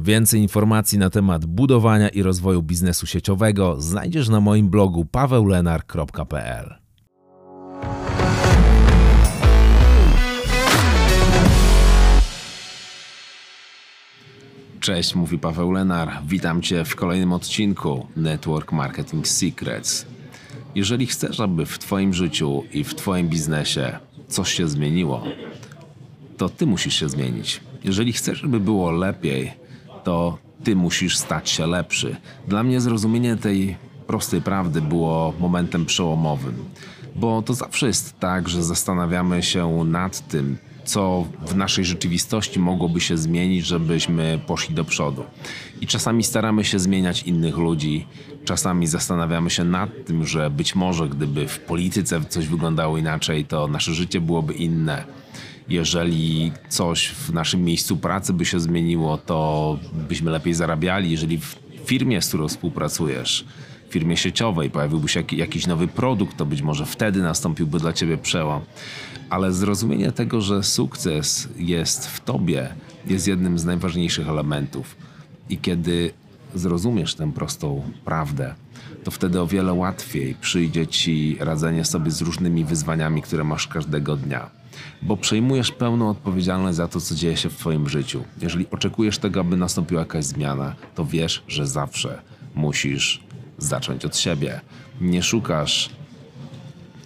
[0.00, 6.74] Więcej informacji na temat budowania i rozwoju biznesu sieciowego znajdziesz na moim blogu paweulenar.pl.
[14.80, 16.12] Cześć, mówi Paweł Lenar.
[16.26, 20.06] Witam Cię w kolejnym odcinku Network Marketing Secrets.
[20.74, 25.24] Jeżeli chcesz, aby w Twoim życiu i w Twoim biznesie coś się zmieniło,
[26.36, 27.60] to Ty musisz się zmienić.
[27.84, 29.67] Jeżeli chcesz, żeby było lepiej,
[30.08, 32.16] to Ty musisz stać się lepszy.
[32.46, 33.76] Dla mnie zrozumienie tej
[34.06, 36.64] prostej prawdy było momentem przełomowym,
[37.16, 43.00] bo to zawsze jest tak, że zastanawiamy się nad tym, co w naszej rzeczywistości mogłoby
[43.00, 45.24] się zmienić, żebyśmy poszli do przodu.
[45.80, 48.06] I czasami staramy się zmieniać innych ludzi,
[48.44, 53.68] czasami zastanawiamy się nad tym, że być może gdyby w polityce coś wyglądało inaczej, to
[53.68, 55.04] nasze życie byłoby inne.
[55.68, 61.10] Jeżeli coś w naszym miejscu pracy by się zmieniło, to byśmy lepiej zarabiali.
[61.10, 63.44] Jeżeli w firmie, z którą współpracujesz,
[63.88, 68.18] w firmie sieciowej pojawiłby się jakiś nowy produkt, to być może wtedy nastąpiłby dla ciebie
[68.18, 68.60] przełom
[69.30, 72.74] ale zrozumienie tego, że sukces jest w tobie,
[73.06, 74.96] jest jednym z najważniejszych elementów.
[75.48, 76.10] I kiedy
[76.54, 78.54] zrozumiesz tę prostą prawdę,
[79.04, 84.16] to wtedy o wiele łatwiej przyjdzie ci radzenie sobie z różnymi wyzwaniami, które masz każdego
[84.16, 84.57] dnia.
[85.02, 88.24] Bo przejmujesz pełną odpowiedzialność za to, co dzieje się w Twoim życiu.
[88.40, 92.22] Jeżeli oczekujesz tego, aby nastąpiła jakaś zmiana, to wiesz, że zawsze
[92.54, 93.20] musisz
[93.58, 94.60] zacząć od siebie.
[95.00, 95.90] Nie szukasz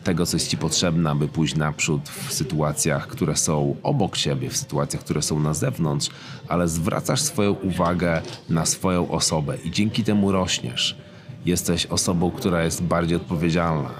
[0.05, 4.57] tego, co jest Ci potrzebne, aby pójść naprzód w sytuacjach, które są obok siebie, w
[4.57, 6.11] sytuacjach, które są na zewnątrz,
[6.49, 10.97] ale zwracasz swoją uwagę na swoją osobę i dzięki temu rośniesz.
[11.45, 13.91] Jesteś osobą, która jest bardziej odpowiedzialna.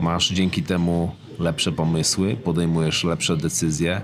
[0.00, 4.00] Masz dzięki temu lepsze pomysły, podejmujesz lepsze decyzje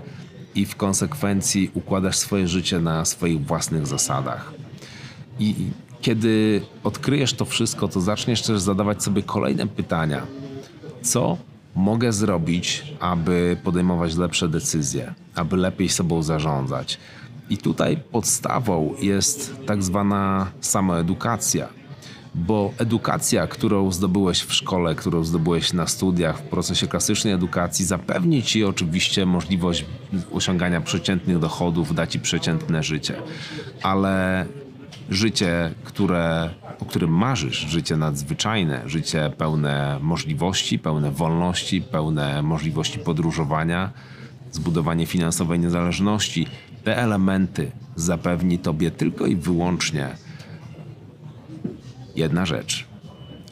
[0.54, 4.52] i w konsekwencji układasz swoje życie na swoich własnych zasadach.
[5.38, 5.54] I
[6.00, 10.26] kiedy odkryjesz to wszystko, to zaczniesz też zadawać sobie kolejne pytania
[11.04, 11.36] co
[11.74, 16.98] mogę zrobić, aby podejmować lepsze decyzje, aby lepiej sobą zarządzać.
[17.50, 21.68] I tutaj podstawą jest tak zwana samoedukacja,
[22.34, 28.42] bo edukacja, którą zdobyłeś w szkole, którą zdobyłeś na studiach, w procesie klasycznej edukacji, zapewni
[28.42, 29.84] ci oczywiście możliwość
[30.32, 33.22] osiągania przeciętnych dochodów, da ci przeciętne życie,
[33.82, 34.46] ale
[35.10, 43.90] życie, które, o którym marzysz, życie nadzwyczajne, życie pełne możliwości, pełne wolności, pełne możliwości podróżowania,
[44.52, 46.46] zbudowanie finansowej niezależności,
[46.84, 50.23] te elementy zapewni tobie tylko i wyłącznie
[52.16, 52.86] jedna rzecz.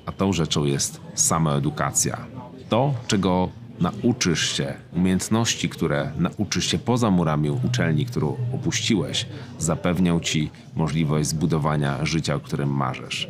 [0.06, 2.26] A tą rzeczą jest samoedukacja.
[2.68, 3.48] To, czego
[3.80, 9.26] nauczysz się, umiejętności, które nauczysz się poza murami uczelni, którą opuściłeś,
[9.58, 13.28] zapewnią ci możliwość zbudowania życia, o którym marzysz.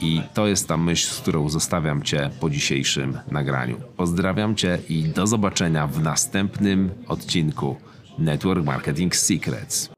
[0.00, 3.76] I to jest ta myśl, z którą zostawiam Cię po dzisiejszym nagraniu.
[3.96, 7.76] Pozdrawiam Cię i do zobaczenia w następnym odcinku
[8.18, 9.97] Network Marketing Secrets.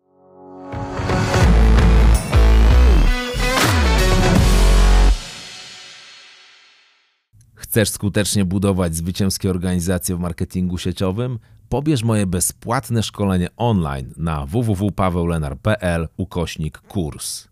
[7.71, 11.39] Chcesz skutecznie budować zwycięskie organizacje w marketingu sieciowym?
[11.69, 17.50] Pobierz moje bezpłatne szkolenie online na www.paweulenar.pl ukośnik kurs.